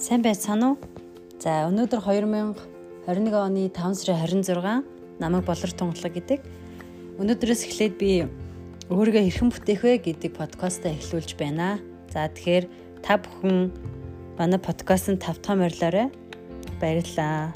[0.00, 0.76] Сайн байцгаана уу?
[1.44, 6.40] За өнөөдөр 2021 оны 5 сарын 26 намайг болор тунгалаг гэдэг.
[7.20, 8.24] Өнөөдрөөс эхлээд би
[8.88, 11.84] өөрийгөө хэрхэн бүтээх вэ гэдэг подкастаа эхлүүлж байна.
[12.08, 12.64] За тэгэхээр
[13.04, 13.76] та бүхэн
[14.40, 16.08] манай подкастт тавтахаа морилоорой.
[16.80, 17.52] Баярлалаа.